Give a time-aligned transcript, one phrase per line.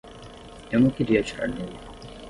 [0.71, 1.77] Eu não queria atirar nele.